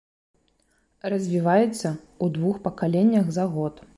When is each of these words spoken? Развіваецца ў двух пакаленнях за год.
Развіваецца 1.15 1.75
ў 1.75 2.25
двух 2.39 2.55
пакаленнях 2.67 3.25
за 3.39 3.45
год. 3.55 3.73